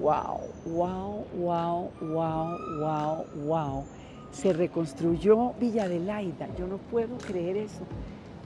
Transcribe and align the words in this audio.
wow, 0.00 0.40
wow, 0.66 1.26
wow, 1.36 1.90
wow, 2.00 2.58
wow, 2.80 3.26
wow. 3.46 3.84
Se 4.32 4.52
reconstruyó 4.52 5.52
Villa 5.60 5.84
Adelaida. 5.84 6.48
Yo 6.58 6.66
no 6.66 6.78
puedo 6.78 7.18
creer 7.18 7.56
eso. 7.56 7.82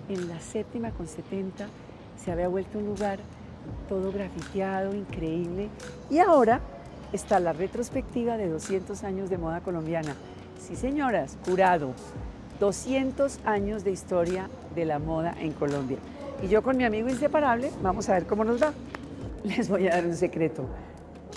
En 0.08 0.28
la 0.28 0.40
séptima 0.40 0.90
con 0.90 1.06
70 1.06 1.68
se 2.16 2.32
había 2.32 2.48
vuelto 2.48 2.78
un 2.78 2.86
lugar 2.86 3.18
todo 3.88 4.12
grafiteado, 4.12 4.94
increíble. 4.94 5.68
Y 6.10 6.18
ahora 6.18 6.60
está 7.12 7.38
la 7.40 7.52
retrospectiva 7.52 8.36
de 8.36 8.48
200 8.48 9.02
años 9.04 9.30
de 9.30 9.38
moda 9.38 9.60
colombiana. 9.60 10.14
Sí, 10.58 10.76
señoras, 10.76 11.38
curado. 11.44 11.92
200 12.60 13.40
años 13.44 13.84
de 13.84 13.90
historia 13.90 14.48
de 14.74 14.84
la 14.84 14.98
moda 14.98 15.34
en 15.38 15.52
Colombia. 15.52 15.98
Y 16.42 16.48
yo 16.48 16.62
con 16.62 16.76
mi 16.76 16.84
amigo 16.84 17.08
inseparable, 17.08 17.70
vamos 17.82 18.08
a 18.08 18.14
ver 18.14 18.26
cómo 18.26 18.44
nos 18.44 18.62
va. 18.62 18.72
Les 19.44 19.68
voy 19.68 19.86
a 19.88 19.96
dar 19.96 20.06
un 20.06 20.16
secreto. 20.16 20.66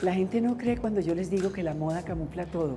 La 0.03 0.13
gente 0.13 0.41
no 0.41 0.57
cree 0.57 0.77
cuando 0.77 1.01
yo 1.01 1.15
les 1.15 1.31
digo 1.31 1.51
que 1.51 1.63
la 1.63 1.73
moda 1.73 2.03
camufla 2.03 2.45
todo. 2.45 2.75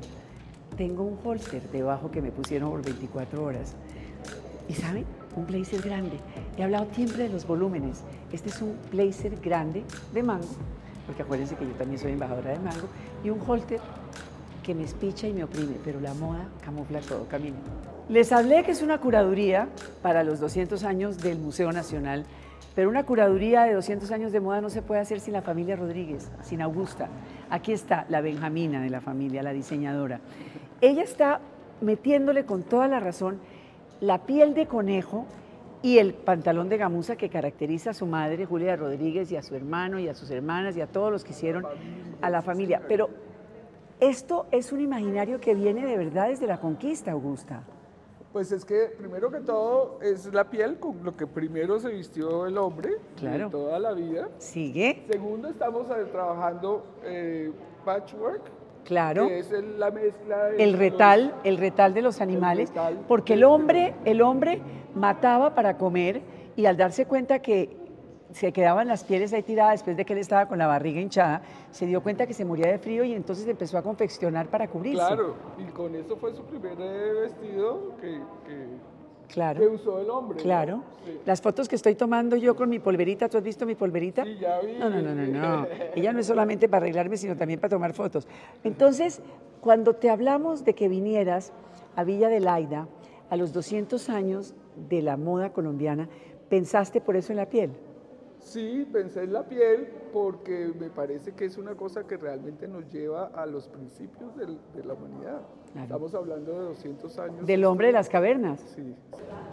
Tengo 0.79 1.05
un 1.05 1.19
holster 1.23 1.61
debajo 1.71 2.11
que 2.11 2.23
me 2.23 2.31
pusieron 2.31 2.71
por 2.71 2.83
24 2.83 3.45
horas. 3.45 3.75
¿Y 4.71 4.73
saben? 4.73 5.05
Un 5.37 5.47
blazer 5.47 5.83
grande. 5.83 6.17
He 6.57 6.63
hablado 6.63 6.87
siempre 6.95 7.25
de 7.25 7.29
los 7.29 7.47
volúmenes. 7.47 8.05
Este 8.33 8.49
es 8.49 8.63
un 8.63 8.75
blazer 8.91 9.39
grande 9.39 9.85
de 10.15 10.23
mango, 10.23 10.49
porque 11.07 11.21
acuérdense 11.21 11.57
que 11.57 11.67
yo 11.67 11.73
también 11.73 12.01
soy 12.01 12.13
embajadora 12.13 12.53
de 12.53 12.59
mango, 12.59 12.89
y 13.23 13.29
un 13.29 13.41
holster 13.47 13.81
que 14.63 14.75
me 14.75 14.85
espicha 14.85 15.29
y 15.29 15.35
me 15.35 15.45
oprime, 15.45 15.75
pero 15.85 16.01
la 16.01 16.15
moda 16.15 16.49
camufla 16.65 17.01
todo, 17.01 17.27
camino. 17.29 17.57
Les 18.09 18.33
hablé 18.33 18.65
que 18.65 18.71
es 18.71 18.81
una 18.81 18.99
curaduría 18.99 19.69
para 20.01 20.25
los 20.25 20.41
200 20.41 20.85
años 20.85 21.19
del 21.19 21.39
Museo 21.39 21.71
Nacional, 21.71 22.25
pero 22.75 22.89
una 22.89 23.05
curaduría 23.05 23.65
de 23.65 23.75
200 23.75 24.11
años 24.13 24.33
de 24.33 24.41
moda 24.41 24.61
no 24.61 24.71
se 24.71 24.83
puede 24.83 25.01
hacer 25.01 25.21
sin 25.21 25.33
la 25.33 25.43
familia 25.43 25.77
Rodríguez, 25.77 26.31
sin 26.43 26.63
Augusta. 26.63 27.09
Aquí 27.51 27.73
está 27.73 28.07
la 28.09 28.21
Benjamina 28.21 28.81
de 28.81 28.91
la 28.91 29.01
familia, 29.01 29.43
la 29.43 29.53
diseñadora. 29.53 30.21
Ella 30.81 31.03
está 31.03 31.41
metiéndole 31.81 32.45
con 32.45 32.63
toda 32.63 32.89
la 32.89 33.01
razón 33.01 33.41
la 34.01 34.25
piel 34.25 34.55
de 34.55 34.67
conejo 34.67 35.27
y 35.83 35.99
el 35.99 36.15
pantalón 36.15 36.69
de 36.69 36.77
gamuza 36.77 37.17
que 37.17 37.31
caracteriza 37.31 37.91
a 37.91 37.95
su 37.95 38.07
madre, 38.07 38.45
Julia 38.45 38.77
Rodríguez, 38.77 39.33
y 39.33 39.37
a 39.37 39.43
su 39.43 39.55
hermano, 39.55 39.99
y 39.99 40.09
a 40.09 40.15
sus 40.15 40.31
hermanas, 40.31 40.77
y 40.77 40.81
a 40.81 40.87
todos 40.87 41.11
los 41.11 41.25
que 41.25 41.31
hicieron 41.31 41.65
a 42.21 42.31
la 42.31 42.43
familia. 42.43 42.83
Pero 42.87 43.09
esto 43.99 44.47
es 44.51 44.73
un 44.73 44.81
imaginario 44.81 45.41
que 45.41 45.55
viene 45.55 45.87
de 45.87 45.97
verdad 45.97 46.29
desde 46.29 46.47
la 46.47 46.59
conquista, 46.59 47.13
Augusta. 47.13 47.63
Pues 48.33 48.53
es 48.53 48.65
que 48.65 48.93
primero 48.97 49.31
que 49.31 49.41
todo 49.41 49.99
es 50.01 50.33
la 50.33 50.49
piel 50.49 50.79
con 50.79 51.03
lo 51.03 51.17
que 51.17 51.27
primero 51.27 51.81
se 51.81 51.89
vistió 51.89 52.47
el 52.47 52.59
hombre 52.59 52.99
claro. 53.17 53.51
toda 53.51 53.79
la 53.81 53.93
vida. 53.93 54.29
Sigue. 54.39 55.05
Segundo, 55.11 55.49
estamos 55.49 55.89
trabajando 56.13 56.85
eh, 57.05 57.51
patchwork, 57.85 58.43
Claro. 58.85 59.29
Que 59.29 59.41
es 59.41 59.53
el, 59.53 59.79
la 59.79 59.91
mezcla 59.91 60.45
de 60.47 60.63
el 60.63 60.73
retal, 60.75 61.35
el 61.45 61.59
retal 61.59 61.95
de 61.95 62.03
los 62.03 62.21
animales, 62.21 62.73
porque 63.09 63.35
el 63.35 63.45
hombre, 63.45 63.95
el 64.05 64.23
hombre 64.23 64.61
mataba 64.95 65.55
para 65.55 65.77
comer 65.77 66.23
y 66.57 66.67
al 66.67 66.77
darse 66.77 67.07
cuenta 67.07 67.41
que 67.41 67.77
se 68.33 68.53
quedaban 68.53 68.89
las 68.89 69.05
pieles 69.05 69.33
ahí 69.33 69.43
tiradas 69.43 69.73
después 69.73 69.97
de 69.97 70.05
que 70.05 70.13
él 70.13 70.19
estaba 70.19 70.47
con 70.47 70.59
la 70.59 70.67
barriga 70.67 71.01
hinchada, 71.01 71.43
se 71.71 71.87
dio 71.87 72.03
cuenta 72.03 72.27
que 72.27 72.35
se 72.35 72.45
moría 72.45 72.71
de 72.71 72.79
frío 72.79 73.05
y 73.05 73.13
entonces 73.13 73.47
empezó 73.47 73.79
a 73.79 73.83
confeccionar 73.83 74.49
para 74.49 74.69
cubrirse. 74.69 74.99
Claro, 74.99 75.35
y 75.59 75.71
con 75.73 75.95
eso 75.95 76.17
fue 76.17 76.35
su 76.35 76.43
primer 76.45 76.77
eh, 76.79 77.13
vestido 77.23 77.97
que, 78.01 78.21
claro, 79.29 79.61
que 79.61 79.67
usó 79.67 80.01
el 80.01 80.11
hombre. 80.11 80.41
Claro. 80.41 80.83
Las 81.25 81.41
fotos 81.41 81.69
que 81.69 81.77
estoy 81.77 81.95
tomando 81.95 82.37
yo 82.37 82.55
con 82.55 82.69
mi 82.69 82.79
polverita, 82.79 83.29
¿tú 83.29 83.39
has 83.39 83.45
visto 83.45 83.67
mi 83.67 83.75
polverita? 83.75 84.25
Sí, 84.25 84.39
ya 84.41 84.61
vi. 84.61 84.75
No, 84.79 84.91
no, 84.91 85.01
no, 85.03 85.15
no, 85.15 85.27
no. 85.27 85.67
Ella 85.95 86.13
no 86.13 86.21
es 86.21 86.27
solamente 86.27 86.69
para 86.69 86.85
arreglarme, 86.85 87.17
sino 87.17 87.37
también 87.37 87.59
para 87.59 87.71
tomar 87.71 87.95
fotos. 87.95 88.29
Entonces, 88.63 89.21
cuando 89.61 89.95
te 89.95 90.09
hablamos 90.09 90.65
de 90.65 90.75
que 90.75 90.89
vinieras 90.89 91.53
a 91.97 92.05
Villa 92.05 92.29
de 92.29 92.41
Laida 92.41 92.87
a 93.29 93.37
los 93.37 93.53
200 93.53 94.09
años 94.09 94.55
de 94.89 95.03
la 95.03 95.17
moda 95.17 95.53
colombiana, 95.53 96.09
¿pensaste 96.49 97.01
por 97.01 97.17
eso 97.17 97.33
en 97.33 97.37
la 97.37 97.47
piel? 97.47 97.71
Sí, 98.41 98.89
pensé 98.91 99.25
en 99.25 99.33
la 99.33 99.45
piel 99.45 99.89
porque 100.13 100.73
me 100.79 100.89
parece 100.89 101.33
que 101.33 101.45
es 101.45 101.59
una 101.59 101.75
cosa 101.75 102.05
que 102.07 102.17
realmente 102.17 102.67
nos 102.67 102.91
lleva 102.91 103.27
a 103.35 103.47
los 103.47 103.69
principios 103.69 104.35
de 104.37 104.85
la 104.85 104.95
humanidad. 104.95 105.43
Estamos 105.77 106.15
hablando 106.15 106.53
de 106.53 106.65
200 106.65 107.19
años. 107.19 107.47
Del 107.47 107.65
hombre 107.65 107.89
de 107.89 107.93
las 107.93 108.09
cavernas. 108.09 108.61
Sí. 108.75 108.95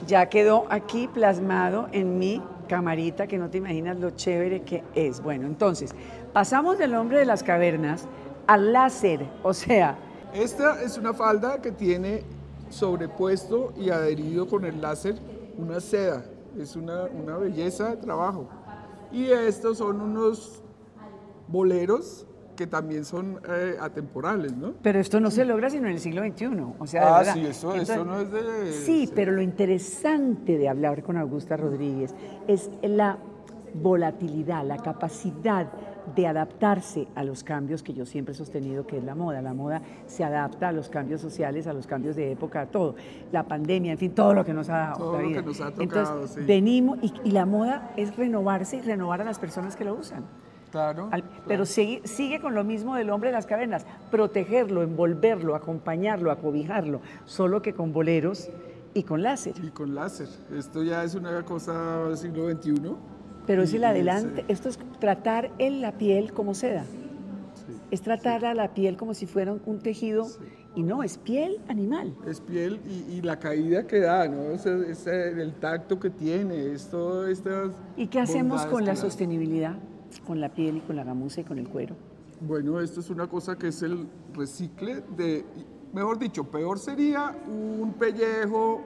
Ya 0.08 0.30
quedó 0.30 0.66
aquí 0.70 1.08
plasmado 1.08 1.90
en 1.92 2.18
mi 2.18 2.42
camarita, 2.68 3.28
que 3.28 3.38
no 3.38 3.50
te 3.50 3.60
imaginas 3.60 4.00
lo 4.00 4.12
chévere 4.12 4.62
que 4.64 4.84
es. 4.96 5.22
Bueno, 5.22 5.46
entonces, 5.46 5.94
pasamos 6.34 6.78
del 6.78 6.96
hombre 6.96 7.20
de 7.20 7.26
las 7.26 7.44
cavernas 7.44 8.08
al 8.48 8.74
láser, 8.74 9.28
o 9.44 9.54
sea... 9.54 9.98
Esta 10.34 10.82
es 10.82 10.98
una 10.98 11.14
falda 11.14 11.62
que 11.62 11.72
tiene 11.72 12.24
sobrepuesto 12.70 13.74
y 13.78 13.90
adherido 13.90 14.48
con 14.48 14.66
el 14.66 14.82
láser 14.82 15.16
una 15.58 15.80
seda. 15.80 16.24
Es 16.58 16.76
una, 16.76 17.04
una 17.04 17.38
belleza 17.38 17.92
de 17.92 17.98
trabajo. 17.98 18.48
Y 19.12 19.26
estos 19.26 19.78
son 19.78 20.02
unos 20.02 20.62
boleros 21.48 22.26
que 22.58 22.68
también 22.68 23.06
son 23.06 23.40
eh, 23.48 23.78
atemporales, 23.80 24.58
¿no? 24.58 24.74
Pero 24.82 25.00
esto 25.00 25.20
no 25.20 25.32
se 25.32 25.46
logra 25.46 25.70
sino 25.70 25.88
en 25.88 25.94
el 25.94 26.00
siglo 26.00 26.24
XXI. 26.24 26.48
O 26.80 26.88
sea, 26.88 27.20
ah, 27.20 27.24
sí, 27.24 27.46
eso, 27.46 27.74
no 28.04 28.20
es 28.20 28.32
de... 28.32 28.74
Sí, 28.74 29.10
pero 29.14 29.32
lo 29.32 29.42
interesante 29.42 30.58
de 30.58 30.68
hablar 30.68 31.04
con 31.04 31.18
Augusta 31.18 31.56
Rodríguez 31.56 32.16
es 32.48 32.70
la 32.82 33.20
volatilidad, 33.76 34.66
la 34.66 34.78
capacidad 34.78 35.68
de 36.16 36.28
adaptarse 36.28 37.08
a 37.16 37.24
los 37.24 37.44
cambios 37.44 37.84
que 37.84 37.94
yo 37.94 38.06
siempre 38.06 38.34
he 38.34 38.36
sostenido 38.36 38.86
que 38.86 38.98
es 38.98 39.04
la 39.04 39.16
moda. 39.16 39.42
La 39.42 39.54
moda 39.54 39.82
se 40.06 40.24
adapta 40.24 40.70
a 40.70 40.72
los 40.72 40.90
cambios 40.90 41.22
sociales, 41.22 41.68
a 41.68 41.74
los 41.74 41.88
cambios 41.88 42.16
de 42.16 42.32
época, 42.32 42.62
a 42.62 42.66
todo. 42.68 42.96
La 43.32 43.44
pandemia, 43.44 43.92
en 43.92 43.98
fin, 43.98 44.12
todo 44.14 44.34
lo 44.34 44.46
que 44.46 44.54
nos 44.54 44.70
ha 44.70 44.78
dado. 44.78 44.98
Todo 44.98 45.22
lo 45.22 45.30
que 45.30 45.42
nos 45.42 45.62
ha 45.62 45.72
tocado, 45.72 45.84
Entonces, 45.84 46.46
venimos, 46.46 47.00
y 47.24 47.32
la 47.32 47.46
moda 47.46 47.92
es 47.98 48.16
renovarse 48.16 48.78
y 48.78 48.82
renovar 48.82 49.22
a 49.22 49.24
las 49.24 49.40
personas 49.40 49.76
que 49.76 49.86
lo 49.86 49.96
usan. 49.96 50.24
Claro, 50.72 51.10
Pero 51.48 51.66
sigue, 51.66 52.02
sigue, 52.06 52.42
con 52.42 52.54
lo 52.54 52.64
mismo 52.64 52.96
del 52.96 53.10
hombre 53.10 53.30
de 53.30 53.36
las 53.36 53.46
cavernas, 53.46 53.86
protegerlo, 54.12 54.84
envolverlo, 54.84 55.56
acompañarlo, 55.56 56.30
acobijarlo, 56.30 57.00
solo 57.26 57.62
que 57.62 57.74
con 57.74 57.94
boleros 57.94 58.50
y 58.94 59.04
con 59.04 59.24
láser. 59.24 59.54
Y 59.64 59.70
con 59.70 59.96
láser. 59.96 60.28
Esto 60.54 60.84
ya 60.84 61.04
es 61.04 61.16
una 61.16 61.44
cosa 61.44 62.06
del 62.08 62.18
siglo 62.18 62.50
XXI. 62.52 62.96
Pero 63.48 63.64
es 63.64 63.74
el 63.74 63.86
adelante, 63.86 64.46
esto 64.50 64.70
es 64.70 64.78
tratar 65.00 65.52
en 65.58 65.82
la 65.82 65.94
piel 65.94 66.34
como 66.34 66.54
seda. 66.54 66.86
es 67.90 68.02
tratar 68.02 68.46
a 68.46 68.54
la 68.54 68.74
piel 68.74 68.98
como 68.98 69.14
si 69.14 69.26
fuera 69.26 69.56
un 69.66 69.80
tejido 69.80 70.28
y 70.76 70.84
no, 70.84 71.02
es 71.02 71.18
piel 71.18 71.60
animal. 71.70 72.14
Es 72.28 72.42
piel 72.42 72.80
y, 73.10 73.22
la 73.22 73.40
caída 73.40 73.88
que 73.88 74.02
da, 74.02 74.28
¿no? 74.28 74.52
Es, 74.52 75.08
el 75.08 75.54
tacto 75.54 76.00
que 76.00 76.10
tiene, 76.10 76.74
es 76.74 76.88
todo 76.90 77.28
estas... 77.28 77.72
¿Y 77.96 78.08
qué 78.08 78.20
hacemos 78.20 78.66
con 78.68 78.86
la 78.86 78.96
sostenibilidad? 78.96 79.78
con 80.26 80.40
la 80.40 80.50
piel 80.50 80.78
y 80.78 80.80
con 80.82 80.96
la 80.96 81.04
gamuza 81.04 81.42
y 81.42 81.44
con 81.44 81.60
el 81.60 81.68
cuero? 81.68 81.96
Bueno, 82.40 82.80
esto 82.80 83.00
es 83.00 83.10
una 83.10 83.28
cosa 83.28 83.58
que 83.58 83.70
es 83.70 83.82
el 83.82 84.08
recicle 84.34 85.04
de, 85.16 85.44
mejor 85.94 86.20
dicho, 86.20 86.44
peor 86.44 86.80
sería 86.80 87.36
un 87.48 87.94
pellejo 87.94 88.84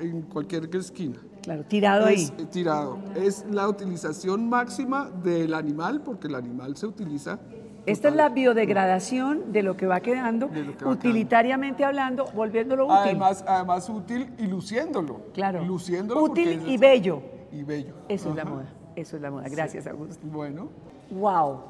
en 0.00 0.22
cualquier 0.22 0.68
esquina. 0.74 1.18
Claro, 1.44 1.62
tirado 1.64 2.08
es, 2.08 2.30
ahí. 2.30 2.46
Tirado. 2.46 2.98
Es 3.14 3.44
la 3.50 3.68
utilización 3.68 4.48
máxima 4.48 5.10
del 5.22 5.52
animal, 5.52 6.00
porque 6.00 6.26
el 6.26 6.36
animal 6.36 6.74
se 6.76 6.86
utiliza. 6.86 7.38
Esta 7.84 8.08
es 8.08 8.16
la 8.16 8.30
biodegradación 8.30 9.52
de 9.52 9.62
lo 9.62 9.76
que 9.76 9.86
va 9.86 10.00
quedando, 10.00 10.48
utilitariamente 10.86 11.84
hablando, 11.84 12.24
volviéndolo 12.34 12.86
útil. 12.86 12.96
Además, 12.96 13.44
además 13.46 13.90
útil 13.90 14.32
y 14.38 14.46
luciéndolo. 14.46 15.20
Claro. 15.34 15.62
Luciéndolo. 15.62 16.22
Útil 16.22 16.62
y 16.66 16.78
bello. 16.78 17.22
Y 17.52 17.62
bello. 17.62 17.94
Eso 18.08 18.30
es 18.30 18.36
la 18.36 18.46
moda. 18.46 18.72
Eso 18.96 19.16
es 19.16 19.22
la 19.22 19.30
moda. 19.30 19.44
Gracias, 19.50 19.86
Augusto. 19.86 20.26
Bueno. 20.26 20.70
Wow. 21.10 21.60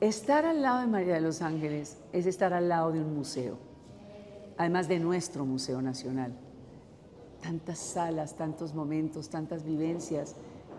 Estar 0.00 0.44
al 0.44 0.60
lado 0.60 0.80
de 0.80 0.88
María 0.88 1.14
de 1.14 1.22
los 1.22 1.40
Ángeles 1.40 2.02
es 2.12 2.26
estar 2.26 2.52
al 2.52 2.68
lado 2.68 2.92
de 2.92 3.00
un 3.00 3.14
museo, 3.14 3.56
además 4.58 4.88
de 4.88 4.98
nuestro 4.98 5.46
Museo 5.46 5.80
Nacional. 5.80 6.36
Tantas 7.44 7.78
salas, 7.78 8.36
tantos 8.36 8.74
momentos, 8.74 9.28
tantas 9.28 9.64
vivencias. 9.64 10.34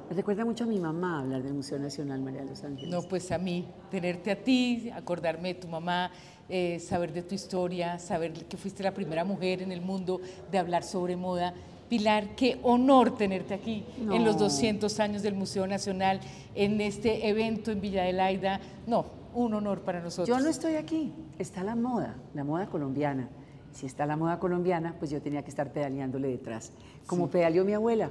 Me 0.09 0.15
recuerda 0.15 0.43
mucho 0.43 0.63
a 0.63 0.67
mi 0.67 0.79
mamá 0.79 1.19
hablar 1.19 1.43
del 1.43 1.53
Museo 1.53 1.77
Nacional 1.77 2.21
María 2.21 2.41
de 2.41 2.49
los 2.49 2.63
Ángeles. 2.63 2.89
No, 2.89 3.03
pues 3.03 3.31
a 3.31 3.37
mí, 3.37 3.67
tenerte 3.91 4.31
a 4.31 4.43
ti, 4.43 4.89
acordarme 4.89 5.53
de 5.53 5.59
tu 5.61 5.67
mamá, 5.67 6.11
eh, 6.49 6.79
saber 6.79 7.13
de 7.13 7.21
tu 7.21 7.35
historia, 7.35 7.99
saber 7.99 8.33
que 8.33 8.57
fuiste 8.57 8.81
la 8.81 8.95
primera 8.95 9.23
mujer 9.23 9.61
en 9.61 9.71
el 9.71 9.81
mundo 9.81 10.19
de 10.51 10.57
hablar 10.57 10.83
sobre 10.83 11.15
moda 11.15 11.53
Pilar, 11.89 12.35
qué 12.35 12.59
honor 12.63 13.15
tenerte 13.15 13.53
aquí 13.53 13.85
en 13.99 14.25
los 14.25 14.39
200 14.39 14.99
años 14.99 15.21
del 15.21 15.35
Museo 15.35 15.67
Nacional, 15.67 16.19
en 16.55 16.81
este 16.81 17.29
evento 17.29 17.71
en 17.71 17.79
Villa 17.79 18.03
de 18.03 18.13
Laida. 18.13 18.59
No, 18.87 19.05
un 19.35 19.53
honor 19.53 19.81
para 19.81 19.99
nosotros. 19.99 20.27
Yo 20.27 20.43
no 20.43 20.49
estoy 20.49 20.75
aquí, 20.75 21.13
está 21.37 21.63
la 21.63 21.75
moda, 21.75 22.15
la 22.33 22.43
moda 22.43 22.65
colombiana. 22.65 23.29
Si 23.75 23.85
está 23.85 24.05
la 24.05 24.15
moda 24.15 24.39
colombiana, 24.39 24.95
pues 24.97 25.11
yo 25.11 25.21
tenía 25.21 25.43
que 25.43 25.49
estar 25.49 25.73
pedaleándole 25.73 26.29
detrás. 26.29 26.71
Como 27.05 27.29
pedaleó 27.29 27.65
mi 27.65 27.73
abuela, 27.73 28.09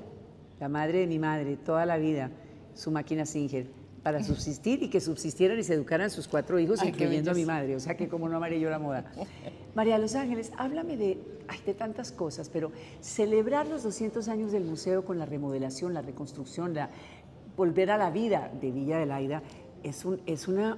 la 0.61 0.69
madre 0.69 0.99
de 0.99 1.07
mi 1.07 1.19
madre, 1.19 1.57
toda 1.57 1.87
la 1.87 1.97
vida, 1.97 2.31
su 2.75 2.91
máquina 2.91 3.25
Singer. 3.25 3.67
para 4.03 4.23
subsistir 4.23 4.83
y 4.83 4.91
que 4.91 5.01
subsistieran 5.01 5.59
y 5.59 5.63
se 5.65 5.73
educaran 5.73 6.11
sus 6.11 6.29
cuatro 6.29 6.59
hijos, 6.59 6.83
Ay, 6.83 6.91
incluyendo 6.91 7.31
a 7.31 7.35
mi 7.35 7.47
madre. 7.47 7.75
O 7.77 7.81
sea 7.81 7.97
que 7.97 8.09
como 8.09 8.29
no 8.29 8.37
amaré 8.37 8.61
yo 8.61 8.69
la 8.69 8.79
moda. 8.79 9.11
María 9.75 9.97
Los 9.97 10.15
Ángeles, 10.15 10.53
háblame 10.59 10.99
de, 10.99 11.19
ay, 11.49 11.59
de 11.65 11.73
tantas 11.73 12.13
cosas, 12.13 12.51
pero 12.51 12.71
celebrar 13.01 13.67
los 13.67 13.83
200 13.85 14.29
años 14.29 14.53
del 14.53 14.65
museo 14.65 15.07
con 15.07 15.19
la 15.19 15.25
remodelación, 15.25 15.95
la 15.95 16.03
reconstrucción, 16.03 16.75
la, 16.75 16.91
volver 17.57 17.91
a 17.91 17.97
la 17.97 18.11
vida 18.11 18.53
de 18.61 18.71
Villa 18.71 18.99
de 18.99 19.07
Laida, 19.07 19.43
es, 19.83 20.05
un, 20.05 20.21
es, 20.27 20.47
una, 20.47 20.77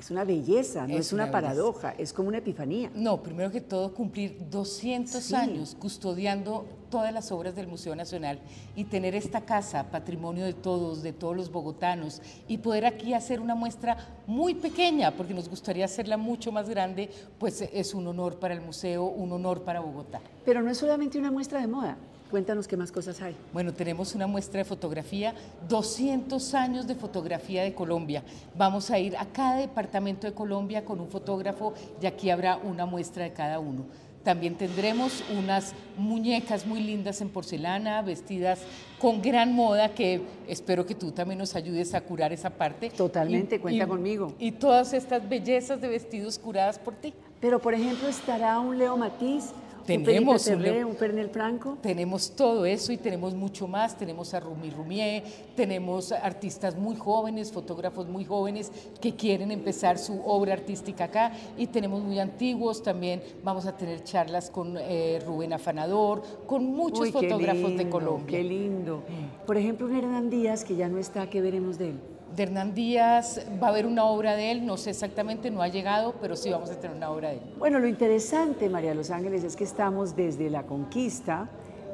es 0.00 0.10
una 0.10 0.24
belleza, 0.24 0.86
no 0.86 0.94
es, 0.94 1.06
Es 1.08 1.12
una, 1.12 1.30
paradoja, 1.30 1.94
es 1.98 2.14
como 2.14 2.28
una 2.28 2.38
epifanía. 2.38 2.90
No, 2.94 3.22
primero 3.22 3.50
que 3.50 3.60
todo 3.60 3.92
cumplir 3.92 4.38
200 4.50 5.22
Sí. 5.22 5.34
años 5.34 5.76
custodiando 5.78 6.64
todas 6.88 7.12
las 7.12 7.30
obras 7.30 7.54
del 7.54 7.66
Museo 7.68 7.94
Nacional 7.94 8.40
y 8.74 8.84
tener 8.84 9.14
esta 9.14 9.42
casa, 9.42 9.90
patrimonio 9.90 10.46
de 10.46 10.54
todos, 10.54 11.02
de 11.02 11.12
todos 11.12 11.36
los 11.36 11.52
bogotanos, 11.52 12.22
y 12.48 12.56
poder 12.58 12.86
aquí 12.86 13.12
hacer 13.12 13.40
una 13.40 13.54
muestra 13.54 13.98
muy 14.26 14.54
pequeña, 14.54 15.10
porque 15.14 15.34
nos 15.34 15.50
gustaría 15.50 15.84
hacerla 15.84 16.16
mucho 16.16 16.50
más 16.50 16.68
grande, 16.70 17.10
pues 17.38 17.60
es 17.60 17.92
un 17.92 18.06
honor 18.06 18.38
para 18.38 18.54
el 18.54 18.62
museo, 18.62 19.04
un 19.04 19.30
honor 19.32 19.62
para 19.64 19.80
Bogotá. 19.80 20.20
Pero 20.46 20.62
no 20.62 20.70
es 20.70 20.78
solamente 20.78 21.18
una 21.18 21.30
muestra 21.30 21.60
de 21.60 21.66
moda. 21.66 21.98
Cuéntanos 22.30 22.68
qué 22.68 22.76
más 22.76 22.92
cosas 22.92 23.20
hay. 23.22 23.34
Bueno, 23.52 23.74
tenemos 23.74 24.14
una 24.14 24.28
muestra 24.28 24.58
de 24.58 24.64
fotografía, 24.64 25.34
200 25.68 26.54
años 26.54 26.86
de 26.86 26.94
fotografía 26.94 27.64
de 27.64 27.74
Colombia. 27.74 28.22
Vamos 28.56 28.90
a 28.92 29.00
ir 29.00 29.16
a 29.16 29.26
cada 29.26 29.56
departamento 29.56 30.28
de 30.28 30.32
Colombia 30.32 30.84
con 30.84 31.00
un 31.00 31.08
fotógrafo 31.08 31.74
y 32.00 32.06
aquí 32.06 32.30
habrá 32.30 32.56
una 32.56 32.86
muestra 32.86 33.24
de 33.24 33.32
cada 33.32 33.58
uno. 33.58 33.84
También 34.22 34.54
tendremos 34.54 35.24
unas 35.36 35.72
muñecas 35.96 36.66
muy 36.66 36.80
lindas 36.80 37.20
en 37.20 37.30
porcelana, 37.30 38.02
vestidas 38.02 38.60
con 38.98 39.22
gran 39.22 39.54
moda, 39.54 39.94
que 39.94 40.20
espero 40.46 40.84
que 40.84 40.94
tú 40.94 41.10
también 41.10 41.38
nos 41.38 41.56
ayudes 41.56 41.94
a 41.94 42.02
curar 42.02 42.32
esa 42.32 42.50
parte. 42.50 42.90
Totalmente, 42.90 43.58
cuenta 43.60 43.88
conmigo. 43.88 44.34
Y 44.38 44.52
todas 44.52 44.92
estas 44.92 45.26
bellezas 45.26 45.80
de 45.80 45.88
vestidos 45.88 46.38
curadas 46.38 46.78
por 46.78 46.94
ti. 46.94 47.14
Pero, 47.40 47.60
por 47.60 47.72
ejemplo, 47.72 48.08
estará 48.08 48.60
un 48.60 48.76
Leo 48.76 48.98
Matiz, 48.98 49.52
Tenemos 49.86 50.46
un 50.46 50.62
Leo- 50.62 50.88
un 50.88 50.96
Fernel 50.96 51.30
Franco. 51.30 51.78
Tenemos 51.80 52.30
todo 52.36 52.64
eso 52.64 52.92
y 52.92 52.96
tenemos 52.96 53.34
mucho 53.34 53.66
más. 53.66 53.96
Tenemos 53.96 54.32
a 54.34 54.40
Rumi 54.40 54.70
Rumier, 54.70 55.22
tenemos 55.56 56.12
artistas 56.12 56.76
muy 56.76 56.96
jóvenes, 56.96 57.50
fotógrafos 57.52 58.06
muy 58.08 58.24
jóvenes 58.24 58.70
que 59.00 59.14
quieren 59.14 59.50
empezar 59.50 59.98
su 59.98 60.20
obra 60.24 60.52
artística 60.52 61.04
acá 61.04 61.32
y 61.56 61.66
tenemos 61.66 62.02
muy 62.02 62.18
antiguos 62.18 62.82
también. 62.82 63.22
Vamos 63.42 63.66
a 63.66 63.76
tener 63.76 64.04
charlas 64.04 64.50
con 64.50 64.76
eh, 64.78 65.20
Rubén 65.26 65.52
Afanador, 65.52 66.22
con 66.46 66.64
muchos 66.64 67.00
Uy, 67.00 67.12
fotógrafos 67.12 67.76
de 67.76 67.88
Colombia. 67.88 68.38
Qué 68.38 68.44
lindo. 68.44 69.02
Por 69.46 69.56
ejemplo, 69.56 69.86
un 69.86 69.96
Hernán 69.96 70.30
Díaz, 70.30 70.64
que 70.64 70.76
ya 70.76 70.88
no 70.88 70.98
está, 70.98 71.28
¿qué 71.28 71.40
veremos 71.40 71.78
de 71.78 71.88
él? 71.90 72.00
De 72.36 72.44
Hernán 72.44 72.74
Díaz 72.74 73.44
va 73.60 73.68
a 73.68 73.70
haber 73.70 73.86
una 73.86 74.04
obra 74.04 74.36
de 74.36 74.52
él, 74.52 74.64
no 74.64 74.76
sé 74.76 74.90
exactamente, 74.90 75.50
no 75.50 75.62
ha 75.62 75.68
llegado, 75.68 76.14
pero 76.20 76.36
sí 76.36 76.50
vamos 76.50 76.70
a 76.70 76.78
tener 76.78 76.96
una 76.96 77.10
obra 77.10 77.30
de 77.30 77.36
él. 77.36 77.42
Bueno, 77.58 77.80
lo 77.80 77.88
interesante, 77.88 78.68
María 78.68 78.94
Los 78.94 79.10
Ángeles, 79.10 79.42
es 79.42 79.56
que 79.56 79.64
estamos 79.64 80.14
desde 80.14 80.48
la 80.48 80.62
conquista, 80.62 81.48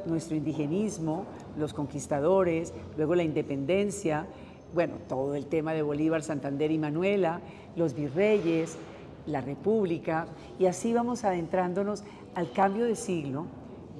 nuestro 0.05 0.35
indigenismo, 0.35 1.25
los 1.57 1.73
conquistadores, 1.73 2.71
luego 2.97 3.15
la 3.15 3.23
independencia, 3.23 4.27
bueno, 4.73 4.95
todo 5.07 5.33
el 5.33 5.47
tema 5.47 5.73
de 5.73 5.81
Bolívar, 5.81 6.21
Santander 6.21 6.71
y 6.71 6.77
Manuela, 6.77 7.41
los 7.75 7.95
virreyes, 7.95 8.77
la 9.25 9.41
república, 9.41 10.27
y 10.59 10.67
así 10.67 10.93
vamos 10.93 11.23
adentrándonos 11.23 12.03
al 12.35 12.51
cambio 12.51 12.85
de 12.85 12.95
siglo, 12.95 13.45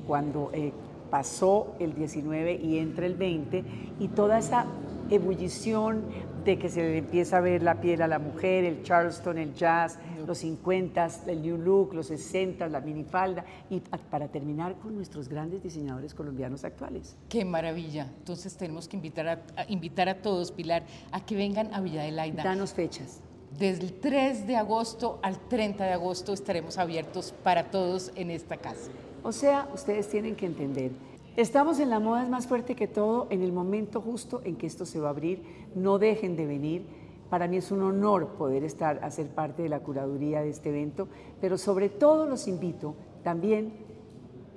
cuando 0.05 0.51
eh, 0.53 0.71
pasó 1.09 1.75
el 1.79 1.95
19 1.95 2.59
y 2.61 2.77
entra 2.77 3.05
el 3.07 3.15
20, 3.15 3.63
y 3.99 4.07
toda 4.09 4.37
esa 4.37 4.65
ebullición 5.09 6.03
de 6.43 6.57
que 6.57 6.69
se 6.69 6.81
le 6.81 6.97
empieza 6.99 7.37
a 7.37 7.41
ver 7.41 7.61
la 7.63 7.81
piel 7.81 8.01
a 8.01 8.07
la 8.07 8.19
mujer, 8.19 8.63
el 8.63 8.83
charleston, 8.83 9.37
el 9.37 9.53
jazz, 9.53 9.99
los 10.25 10.37
50, 10.39 11.07
el 11.27 11.41
new 11.41 11.57
look, 11.57 11.93
los 11.93 12.07
60, 12.07 12.67
la 12.69 12.79
minifalda, 12.79 13.43
y 13.69 13.79
pa- 13.81 13.97
para 13.97 14.27
terminar 14.29 14.75
con 14.75 14.95
nuestros 14.95 15.27
grandes 15.27 15.61
diseñadores 15.63 16.13
colombianos 16.13 16.63
actuales. 16.63 17.15
Qué 17.29 17.43
maravilla. 17.45 18.11
Entonces 18.19 18.55
tenemos 18.55 18.87
que 18.87 18.95
invitar 18.97 19.27
a, 19.27 19.31
a- 19.55 19.65
invitar 19.69 20.07
a 20.09 20.21
todos, 20.21 20.51
Pilar, 20.51 20.83
a 21.11 21.25
que 21.25 21.35
vengan 21.35 21.73
a 21.73 21.81
Villa 21.81 22.03
de 22.03 22.11
Laida. 22.11 22.43
Danos 22.43 22.73
fechas. 22.73 23.21
Desde 23.57 23.85
el 23.85 23.93
3 23.93 24.45
de 24.47 24.55
agosto 24.55 25.19
al 25.23 25.39
30 25.47 25.83
de 25.85 25.93
agosto 25.93 26.33
estaremos 26.33 26.77
abiertos 26.77 27.33
para 27.43 27.71
todos 27.71 28.11
en 28.15 28.29
esta 28.31 28.57
casa. 28.57 28.91
O 29.23 29.31
sea, 29.31 29.67
ustedes 29.73 30.07
tienen 30.09 30.35
que 30.35 30.45
entender, 30.45 30.91
estamos 31.37 31.79
en 31.79 31.89
la 31.91 31.99
moda 31.99 32.23
es 32.23 32.29
más 32.29 32.47
fuerte 32.47 32.75
que 32.75 32.87
todo, 32.87 33.27
en 33.29 33.43
el 33.43 33.53
momento 33.53 34.01
justo 34.01 34.41
en 34.43 34.55
que 34.55 34.65
esto 34.65 34.85
se 34.85 34.99
va 34.99 35.07
a 35.07 35.11
abrir, 35.11 35.43
no 35.75 35.99
dejen 35.99 36.35
de 36.35 36.47
venir. 36.47 36.85
Para 37.29 37.47
mí 37.47 37.57
es 37.57 37.71
un 37.71 37.83
honor 37.83 38.29
poder 38.37 38.63
estar, 38.63 39.03
hacer 39.03 39.27
parte 39.27 39.61
de 39.61 39.69
la 39.69 39.81
curaduría 39.81 40.41
de 40.41 40.49
este 40.49 40.69
evento, 40.69 41.07
pero 41.39 41.57
sobre 41.57 41.89
todo 41.89 42.25
los 42.27 42.47
invito 42.47 42.95
también, 43.23 43.71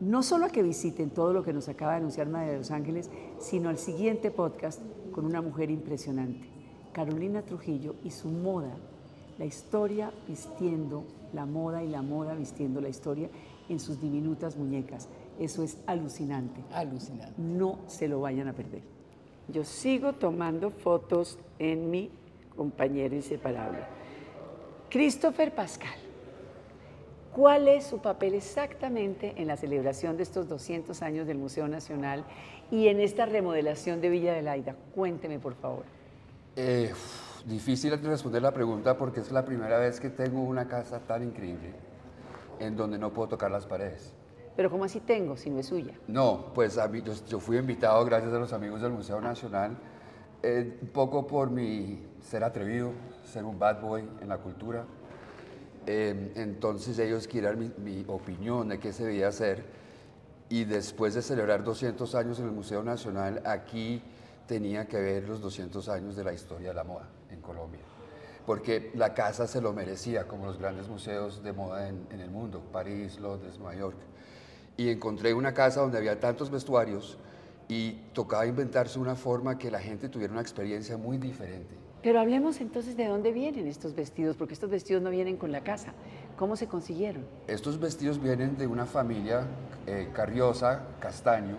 no 0.01 0.23
solo 0.23 0.47
a 0.47 0.51
que 0.51 0.63
visiten 0.63 1.11
todo 1.11 1.35
lo 1.35 1.43
que 1.43 1.53
nos 1.53 1.69
acaba 1.69 1.93
de 1.93 1.99
anunciar 1.99 2.29
María 2.29 2.53
de 2.53 2.59
los 2.59 2.71
Ángeles, 2.71 3.11
sino 3.39 3.69
al 3.69 3.77
siguiente 3.77 4.31
podcast 4.31 4.81
con 5.13 5.27
una 5.27 5.43
mujer 5.43 5.71
impresionante, 5.71 6.49
Carolina 6.93 7.43
Trujillo 7.43 7.97
y 8.05 8.11
su 8.11 8.29
moda, 8.29 8.75
la 9.39 9.45
historia 9.45 10.13
vistiendo 10.27 11.05
la 11.35 11.45
moda 11.45 11.83
y 11.83 11.89
la 11.89 12.03
moda 12.03 12.35
vistiendo 12.35 12.81
la 12.81 12.89
historia 12.89 13.29
en 13.69 13.81
sus 13.81 14.01
diminutas 14.01 14.57
muñecas. 14.57 15.09
Eso 15.41 15.65
es 15.65 15.79
alucinante. 15.87 16.63
Alucinante. 16.71 17.33
No 17.39 17.79
se 17.87 18.07
lo 18.07 18.21
vayan 18.21 18.47
a 18.49 18.53
perder. 18.53 18.83
Yo 19.49 19.65
sigo 19.65 20.13
tomando 20.13 20.71
fotos 20.71 21.39
en 21.59 21.91
mi 21.91 22.11
compañero 22.55 23.17
inseparable. 23.17 23.81
Christopher 24.91 25.55
Pascal. 25.55 25.99
¿Cuál 27.33 27.69
es 27.69 27.85
su 27.85 28.01
papel 28.01 28.35
exactamente 28.35 29.33
en 29.37 29.47
la 29.47 29.57
celebración 29.57 30.19
de 30.19 30.25
estos 30.25 30.47
200 30.47 31.01
años 31.01 31.27
del 31.27 31.39
Museo 31.39 31.69
Nacional 31.69 32.25
y 32.71 32.89
en 32.89 33.01
esta 33.01 33.25
remodelación 33.25 34.03
de 34.03 34.11
Villa 34.11 34.35
de 34.35 34.43
Laida? 34.43 34.77
Cuénteme, 34.95 35.39
por 35.39 35.55
favor. 35.55 35.85
Eh, 36.55 36.93
difícil 37.47 37.91
de 37.91 37.97
responder 37.97 38.43
la 38.43 38.53
pregunta 38.53 38.99
porque 38.99 39.21
es 39.21 39.33
la 39.33 39.45
primera 39.45 39.79
vez 39.79 40.01
que 40.01 40.11
tengo 40.11 40.43
una 40.43 40.69
casa 40.69 41.01
tan 41.01 41.23
increíble 41.23 41.73
en 42.59 42.77
donde 42.77 42.99
no 42.99 43.13
puedo 43.13 43.29
tocar 43.29 43.51
las 43.51 43.65
paredes. 43.65 44.20
Pero 44.57 44.71
¿cómo 44.71 44.85
así 44.85 45.01
tengo 45.01 45.37
si 45.37 45.49
no 45.51 45.59
es 45.61 45.67
suya? 45.67 45.95
No, 46.07 46.53
pues 46.55 46.77
a 46.79 46.89
mí- 46.89 47.03
yo, 47.29 47.41
fui 47.41 47.57
invitado 47.57 48.05
gracias 48.05 48.33
a 48.33 48.39
los 48.39 48.53
amigos 48.53 48.81
del 48.83 48.93
Museo 48.93 49.21
Nacional, 49.21 49.77
eh, 50.43 50.79
un 50.83 50.89
poco 50.89 51.27
por 51.27 51.51
mi 51.51 52.07
ser 52.21 52.45
atrevido, 52.45 52.93
ser 53.25 53.45
un 53.45 53.59
bad 53.59 53.81
boy 53.81 54.05
en 54.21 54.29
la 54.29 54.39
cultura. 54.39 54.85
Eh, 55.87 56.33
entonces 56.37 56.99
ellos 56.99 57.27
querían 57.27 57.59
mi, 57.59 57.73
mi 57.79 58.05
opinión 58.09 58.69
de 58.69 58.79
qué 58.79 58.93
se 58.93 59.05
debía 59.05 59.29
hacer 59.29 59.65
y 60.51 60.65
después 60.65 61.15
de 61.15 61.23
celebrar 61.23 61.65
200 61.65 62.15
años 62.15 62.39
en 62.39 62.47
el 62.47 62.53
Museo 62.53 62.83
Nacional, 62.83 63.41
aquí 63.47 64.03
tenía 64.47 64.87
que 64.87 65.01
ver 65.01 65.29
los 65.29 65.41
200 65.41 65.89
años 65.89 66.17
de 66.17 66.25
la 66.25 66.33
historia 66.33 66.69
de 66.69 66.75
la 66.75 66.85
moda 66.85 67.09
en 67.31 67.41
Colombia. 67.41 67.81
Porque 68.45 68.91
la 68.95 69.15
casa 69.15 69.47
se 69.47 69.61
lo 69.61 69.73
merecía, 69.73 70.27
como 70.27 70.47
los 70.47 70.59
grandes 70.59 70.89
museos 70.89 71.43
de 71.43 71.53
moda 71.53 71.89
en, 71.89 72.07
en 72.11 72.21
el 72.21 72.31
mundo, 72.31 72.61
París, 72.73 73.19
Londres, 73.21 73.59
Nueva 73.59 73.77
York. 73.77 73.97
Y 74.81 74.89
encontré 74.89 75.35
una 75.35 75.53
casa 75.53 75.83
donde 75.83 75.99
había 75.99 76.19
tantos 76.19 76.51
vestuarios 76.51 77.19
y 77.69 77.93
tocaba 78.15 78.47
inventarse 78.47 78.99
una 78.99 79.15
forma 79.15 79.59
que 79.59 79.71
la 79.71 79.79
gente 79.79 80.09
tuviera 80.09 80.33
una 80.33 80.41
experiencia 80.41 80.97
muy 80.97 81.19
diferente. 81.19 81.75
Pero 82.03 82.19
hablemos 82.19 82.63
entonces 82.63 82.97
de 82.97 83.07
dónde 83.07 83.31
vienen 83.31 83.67
estos 83.67 83.95
vestidos, 83.95 84.39
porque 84.39 84.55
estos 84.55 84.71
vestidos 84.71 85.03
no 85.03 85.11
vienen 85.11 85.37
con 85.37 85.53
la 85.53 85.61
casa. 85.61 85.93
¿Cómo 86.39 86.57
se 86.57 86.67
consiguieron? 86.67 87.27
Estos 87.47 87.79
vestidos 87.79 88.23
vienen 88.23 88.57
de 88.57 88.67
una 88.67 88.87
familia 88.87 89.43
eh, 89.87 90.09
Carriosa, 90.15 90.87
Castaño, 90.99 91.59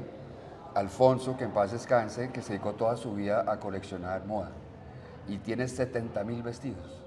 Alfonso, 0.73 1.37
que 1.37 1.43
en 1.43 1.51
paz 1.51 1.73
descanse, 1.73 2.31
que 2.31 2.41
se 2.41 2.53
dedicó 2.53 2.73
toda 2.73 2.97
su 2.97 3.13
vida 3.13 3.45
a 3.47 3.59
coleccionar 3.59 4.25
moda. 4.25 4.49
Y 5.27 5.37
tiene 5.37 5.67
70 5.67 6.23
mil 6.23 6.41
vestidos. 6.41 7.03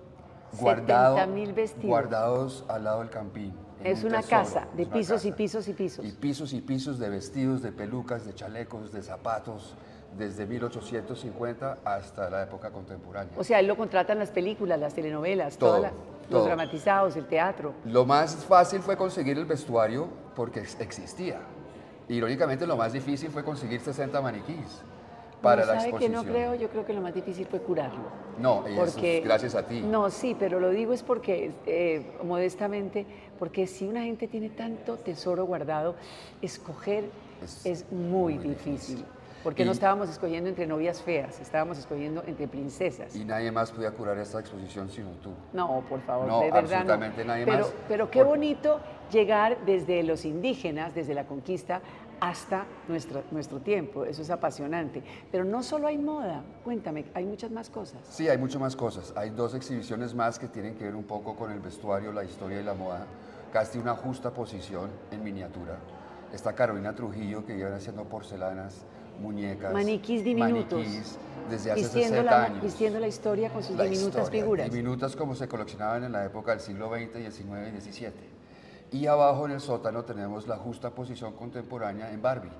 70.000 0.60 1.54
vestidos. 1.54 1.86
Guardados 1.86 2.64
al 2.68 2.84
lado 2.84 3.00
del 3.00 3.10
campín. 3.10 3.63
Es 3.84 4.00
un 4.02 4.08
una 4.10 4.22
tesoro, 4.22 4.42
casa 4.42 4.66
de 4.76 4.86
pisos 4.86 5.24
y 5.24 5.32
pisos 5.32 5.68
y 5.68 5.72
pisos. 5.74 6.04
Y 6.04 6.12
pisos 6.12 6.52
y 6.52 6.60
pisos 6.60 6.98
de 6.98 7.08
vestidos, 7.08 7.62
de 7.62 7.70
pelucas, 7.72 8.24
de 8.26 8.34
chalecos, 8.34 8.92
de 8.92 9.02
zapatos, 9.02 9.74
desde 10.16 10.46
1850 10.46 11.78
hasta 11.84 12.30
la 12.30 12.42
época 12.44 12.70
contemporánea. 12.70 13.32
O 13.36 13.44
sea, 13.44 13.60
él 13.60 13.66
lo 13.66 13.76
contratan 13.76 14.18
las 14.18 14.30
películas, 14.30 14.78
las 14.80 14.94
telenovelas, 14.94 15.56
Todo, 15.58 15.76
todas 15.76 15.82
las- 15.92 16.30
los 16.30 16.44
dramatizados, 16.46 17.16
el 17.16 17.26
teatro. 17.26 17.74
Lo 17.84 18.04
más 18.06 18.36
fácil 18.46 18.80
fue 18.80 18.96
conseguir 18.96 19.36
el 19.38 19.44
vestuario 19.44 20.08
porque 20.34 20.60
ex- 20.60 20.80
existía. 20.80 21.40
Irónicamente, 22.08 22.66
lo 22.66 22.76
más 22.76 22.92
difícil 22.92 23.30
fue 23.30 23.44
conseguir 23.44 23.80
60 23.80 24.20
maniquís 24.20 24.82
para 25.44 25.62
No, 25.62 25.66
la 25.72 25.80
¿Sabe 25.80 25.84
que 25.84 26.06
exposición. 26.06 26.26
no 26.26 26.32
creo? 26.32 26.54
Yo 26.56 26.68
creo 26.70 26.84
que 26.84 26.92
lo 26.92 27.00
más 27.00 27.14
difícil 27.14 27.46
fue 27.46 27.60
curarlo. 27.60 28.24
No, 28.38 28.64
y 28.68 28.72
eso 28.72 28.98
es 29.00 29.24
gracias 29.24 29.54
a 29.54 29.64
ti. 29.66 29.80
No, 29.80 30.10
sí, 30.10 30.34
pero 30.38 30.58
lo 30.58 30.70
digo 30.70 30.92
es 30.92 31.02
porque, 31.04 31.52
eh, 31.66 32.16
modestamente, 32.24 33.06
porque 33.38 33.66
si 33.68 33.86
una 33.86 34.02
gente 34.02 34.26
tiene 34.26 34.48
tanto 34.50 34.96
tesoro 34.96 35.44
guardado, 35.46 35.94
escoger 36.42 37.04
es, 37.42 37.64
Es 37.66 37.92
muy, 37.92 38.34
muy 38.34 38.48
difícil. 38.48 39.04
Porque 39.42 39.66
no 39.66 39.72
estábamos 39.72 40.08
escogiendo 40.08 40.48
entre 40.48 40.66
novias 40.66 41.02
feas, 41.02 41.38
estábamos 41.38 41.76
escogiendo 41.76 42.24
entre 42.26 42.48
princesas. 42.48 43.14
Y 43.14 43.26
nadie 43.26 43.52
más 43.52 43.70
podía 43.70 43.90
curar 43.90 44.16
esta 44.16 44.40
exposición 44.40 44.88
sino 44.88 45.10
tú. 45.22 45.32
No, 45.52 45.82
por 45.86 46.00
favor, 46.00 46.26
No, 46.26 46.40
de 46.40 46.46
verdad 46.50 46.62
no. 46.62 46.76
absolutamente 46.94 47.24
nadie 47.26 47.44
pero, 47.44 47.58
más. 47.58 47.74
Pero 47.86 48.10
qué 48.10 48.22
bonito 48.22 48.80
llegar 49.12 49.58
desde 49.66 50.02
los 50.02 50.24
indígenas, 50.24 50.94
desde 50.94 51.12
la 51.12 51.24
conquista, 51.26 51.82
hasta 52.24 52.64
nuestro, 52.88 53.22
nuestro 53.30 53.60
tiempo. 53.60 54.04
Eso 54.04 54.22
es 54.22 54.30
apasionante. 54.30 55.02
Pero 55.30 55.44
no 55.44 55.62
solo 55.62 55.86
hay 55.86 55.98
moda, 55.98 56.42
cuéntame, 56.64 57.04
hay 57.12 57.26
muchas 57.26 57.50
más 57.50 57.68
cosas. 57.68 58.00
Sí, 58.08 58.28
hay 58.28 58.38
mucho 58.38 58.58
más 58.58 58.74
cosas. 58.74 59.12
Hay 59.16 59.30
dos 59.30 59.54
exhibiciones 59.54 60.14
más 60.14 60.38
que 60.38 60.48
tienen 60.48 60.74
que 60.74 60.84
ver 60.84 60.94
un 60.94 61.04
poco 61.04 61.36
con 61.36 61.52
el 61.52 61.60
vestuario, 61.60 62.12
la 62.12 62.24
historia 62.24 62.60
y 62.60 62.64
la 62.64 62.74
moda. 62.74 63.06
Casi 63.52 63.78
una 63.78 63.94
justa 63.94 64.32
posición 64.32 64.90
en 65.10 65.22
miniatura. 65.22 65.76
Está 66.32 66.54
Carolina 66.54 66.94
Trujillo, 66.94 67.44
que 67.44 67.56
lleva 67.56 67.76
haciendo 67.76 68.04
porcelanas, 68.04 68.84
muñecas. 69.20 69.72
Maniquís 69.72 70.24
diminutos. 70.24 70.78
maniquís 70.80 71.18
desde 71.50 71.72
hace 71.72 71.82
Vistiendo 71.82 72.16
60 72.16 72.22
la, 72.22 72.44
años. 72.46 72.62
vistiendo 72.62 73.00
la 73.00 73.06
historia 73.06 73.50
con 73.52 73.62
sus 73.62 73.76
La 73.76 73.84
diminutas 73.84 74.22
historia, 74.22 74.42
figuras. 74.42 74.70
Diminutas 74.70 75.14
como 75.14 75.34
se 75.34 75.46
coleccionaban 75.46 76.04
en 76.04 76.12
la 76.12 76.24
época 76.24 76.52
del 76.52 76.60
siglo 76.60 76.88
XX 76.88 77.20
y 77.20 77.24
el 77.26 77.32
XIX 77.32 77.48
y 77.76 77.80
XVII. 77.80 78.33
Y 78.94 79.08
abajo 79.08 79.44
en 79.46 79.50
el 79.50 79.60
sótano 79.60 80.04
tenemos 80.04 80.46
la 80.46 80.56
justa 80.56 80.90
posición 80.90 81.32
contemporánea 81.32 82.12
en 82.12 82.22
Barbie. 82.22 82.52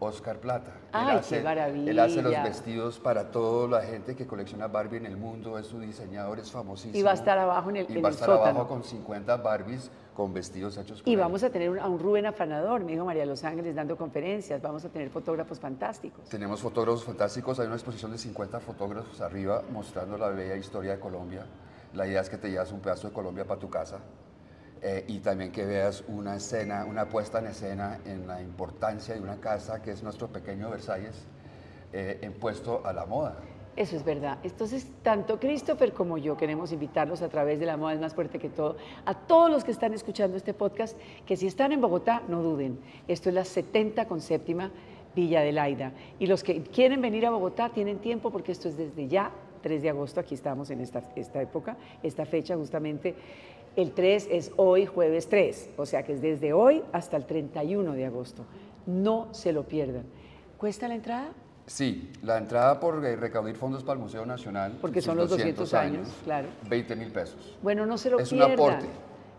Oscar 0.00 0.38
Plata. 0.38 0.72
¡Ay, 0.92 1.18
hace, 1.18 1.38
qué 1.38 1.44
maravilla! 1.44 1.90
Él 1.90 1.98
hace 2.00 2.22
los 2.22 2.32
vestidos 2.42 2.98
para 2.98 3.30
toda 3.30 3.68
la 3.80 3.86
gente 3.86 4.16
que 4.16 4.26
colecciona 4.26 4.66
Barbie 4.66 4.96
en 4.96 5.06
el 5.06 5.16
mundo, 5.18 5.58
es 5.58 5.66
su 5.66 5.78
diseñador, 5.80 6.38
es 6.38 6.50
famosísimo. 6.50 6.96
Y 6.98 7.02
va 7.02 7.10
a 7.10 7.14
estar 7.14 7.38
abajo 7.38 7.68
en 7.70 7.76
el- 7.76 7.86
Y 7.90 7.96
en 7.96 8.02
va 8.02 8.08
a 8.08 8.10
el 8.10 8.14
estar 8.14 8.28
sótano. 8.28 8.50
abajo 8.60 8.68
con 8.68 8.82
50 8.82 9.36
Barbies 9.36 9.90
con 10.16 10.32
vestidos 10.32 10.76
hechos 10.78 11.00
por 11.02 11.08
Y 11.08 11.12
él. 11.14 11.20
vamos 11.20 11.42
a 11.44 11.50
tener 11.50 11.68
un- 11.70 11.78
a 11.78 11.86
un 11.88 11.98
Rubén 11.98 12.24
afanador, 12.26 12.82
me 12.82 12.92
dijo 12.92 13.04
María 13.04 13.26
Los 13.26 13.44
Ángeles, 13.44 13.74
dando 13.76 13.96
conferencias. 13.96 14.60
Vamos 14.62 14.84
a 14.84 14.88
tener 14.88 15.10
fotógrafos 15.10 15.60
fantásticos. 15.60 16.28
Tenemos 16.30 16.60
fotógrafos 16.60 17.04
fantásticos, 17.04 17.60
hay 17.60 17.66
una 17.66 17.76
exposición 17.76 18.10
de 18.10 18.18
50 18.18 18.58
fotógrafos 18.58 19.20
arriba 19.20 19.62
mostrando 19.70 20.16
la 20.16 20.28
bella 20.30 20.56
historia 20.56 20.92
de 20.92 21.00
Colombia. 21.00 21.46
La 21.92 22.06
idea 22.06 22.20
es 22.22 22.28
que 22.30 22.38
te 22.38 22.50
llevas 22.50 22.72
un 22.72 22.80
pedazo 22.80 23.08
de 23.08 23.14
Colombia 23.14 23.44
para 23.46 23.60
tu 23.60 23.68
casa 23.70 23.98
eh, 24.86 25.02
y 25.08 25.20
también 25.20 25.50
que 25.50 25.64
veas 25.64 26.04
una 26.08 26.36
escena, 26.36 26.84
una 26.84 27.08
puesta 27.08 27.38
en 27.38 27.46
escena 27.46 28.00
en 28.04 28.26
la 28.26 28.42
importancia 28.42 29.14
de 29.14 29.20
una 29.22 29.40
casa 29.40 29.80
que 29.80 29.90
es 29.90 30.02
nuestro 30.02 30.28
pequeño 30.28 30.68
Versalles, 30.68 31.24
eh, 31.90 32.18
en 32.20 32.34
a 32.84 32.92
la 32.92 33.06
moda. 33.06 33.34
Eso 33.76 33.96
es 33.96 34.04
verdad. 34.04 34.36
Entonces, 34.42 34.86
tanto 35.02 35.40
Christopher 35.40 35.94
como 35.94 36.18
yo 36.18 36.36
queremos 36.36 36.70
invitarlos 36.70 37.22
a 37.22 37.30
través 37.30 37.58
de 37.60 37.64
La 37.64 37.78
Moda 37.78 37.94
es 37.94 38.00
más 38.00 38.14
fuerte 38.14 38.38
que 38.38 38.50
todo, 38.50 38.76
a 39.06 39.14
todos 39.14 39.50
los 39.50 39.64
que 39.64 39.70
están 39.70 39.94
escuchando 39.94 40.36
este 40.36 40.52
podcast, 40.52 40.98
que 41.24 41.38
si 41.38 41.46
están 41.46 41.72
en 41.72 41.80
Bogotá, 41.80 42.22
no 42.28 42.42
duden. 42.42 42.78
Esto 43.08 43.30
es 43.30 43.34
la 43.34 43.46
70 43.46 44.06
con 44.06 44.20
séptima 44.20 44.70
Villa 45.16 45.40
de 45.40 45.52
Laida. 45.52 45.92
Y 46.18 46.26
los 46.26 46.44
que 46.44 46.62
quieren 46.62 47.00
venir 47.00 47.24
a 47.24 47.30
Bogotá 47.30 47.70
tienen 47.70 48.00
tiempo 48.00 48.30
porque 48.30 48.52
esto 48.52 48.68
es 48.68 48.76
desde 48.76 49.08
ya, 49.08 49.30
3 49.64 49.80
de 49.82 49.88
agosto, 49.88 50.20
aquí 50.20 50.34
estamos 50.34 50.68
en 50.70 50.82
esta, 50.82 51.02
esta 51.16 51.40
época, 51.40 51.76
esta 52.02 52.26
fecha 52.26 52.54
justamente. 52.54 53.14
El 53.76 53.92
3 53.92 54.28
es 54.30 54.52
hoy, 54.56 54.84
jueves 54.84 55.26
3, 55.30 55.70
o 55.78 55.86
sea 55.86 56.02
que 56.04 56.12
es 56.12 56.20
desde 56.20 56.52
hoy 56.52 56.82
hasta 56.92 57.16
el 57.16 57.24
31 57.24 57.94
de 57.94 58.04
agosto. 58.04 58.44
No 58.86 59.32
se 59.32 59.52
lo 59.54 59.64
pierdan. 59.64 60.04
¿Cuesta 60.58 60.86
la 60.86 60.94
entrada? 60.96 61.30
Sí, 61.66 62.12
la 62.22 62.36
entrada 62.36 62.78
por 62.78 63.02
eh, 63.06 63.16
recaudar 63.16 63.54
fondos 63.56 63.82
para 63.82 63.94
el 63.94 64.00
Museo 64.00 64.26
Nacional. 64.26 64.76
Porque 64.82 65.00
son 65.00 65.16
los 65.16 65.30
200 65.30 65.72
años, 65.72 66.08
claro. 66.24 66.48
20 66.68 66.94
mil 66.96 67.10
pesos. 67.10 67.56
Bueno, 67.62 67.86
no 67.86 67.96
se 67.96 68.10
lo 68.10 68.18
Es 68.20 68.30
un 68.32 68.38
pierdan. 68.40 68.52
aporte, 68.58 68.86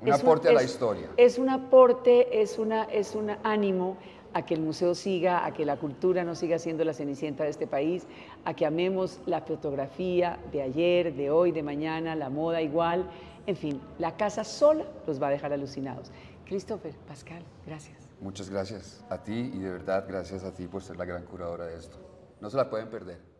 un 0.01 0.07
Es 0.09 0.21
aporte 0.21 0.49
a 0.49 0.53
la 0.53 0.61
es- 0.63 0.71
historia. 0.71 1.07
Es 1.17 1.37
un 1.37 1.49
aporte, 1.49 2.41
es, 2.41 2.57
una, 2.57 2.85
es 2.85 3.13
un 3.13 3.29
ánimo 3.43 3.97
a 4.35 4.45
que 4.45 4.53
el 4.53 4.59
museo 4.59 4.95
siga, 4.95 5.45
a 5.45 5.53
que 5.53 5.63
la 5.63 5.77
cultura 5.77 6.25
no 6.25 6.35
siga 6.35 6.59
siendo 6.59 6.83
la 6.83 6.93
cenicienta 6.93 7.45
de 7.45 7.51
este 7.51 7.67
país, 7.67 8.05
a 8.43 8.53
que 8.53 8.65
amemos 8.65 9.21
la 9.25 9.39
fotografía 9.39 10.37
de 10.51 10.61
ayer, 10.61 11.15
de 11.15 11.31
hoy, 11.31 11.53
de 11.53 11.63
mañana, 11.63 12.15
la 12.15 12.29
moda 12.29 12.61
igual. 12.61 13.09
En 13.47 13.55
fin, 13.55 13.79
la 13.97 14.17
casa 14.17 14.43
sola 14.43 14.83
los 15.07 15.23
va 15.23 15.27
a 15.27 15.29
dejar 15.29 15.53
alucinados. 15.53 16.11
Christopher, 16.43 16.93
Pascal, 17.07 17.43
gracias. 17.65 17.95
Muchas 18.19 18.49
gracias 18.49 19.05
a 19.09 19.23
ti 19.23 19.51
y 19.53 19.59
de 19.59 19.71
verdad 19.71 20.03
gracias 20.05 20.43
a 20.43 20.53
ti 20.53 20.67
por 20.67 20.83
ser 20.83 20.97
la 20.97 21.05
gran 21.05 21.23
curadora 21.23 21.67
de 21.67 21.77
esto. 21.77 21.97
No 22.41 22.49
se 22.49 22.57
la 22.57 22.69
pueden 22.69 22.89
perder. 22.89 23.34